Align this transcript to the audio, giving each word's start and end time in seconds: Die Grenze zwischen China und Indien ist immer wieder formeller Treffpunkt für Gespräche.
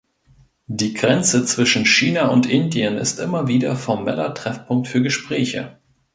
Die 0.65 0.95
Grenze 0.95 1.45
zwischen 1.45 1.85
China 1.85 2.29
und 2.29 2.47
Indien 2.47 2.97
ist 2.97 3.19
immer 3.19 3.47
wieder 3.47 3.75
formeller 3.75 4.33
Treffpunkt 4.33 4.87
für 4.87 5.03
Gespräche. 5.03 5.77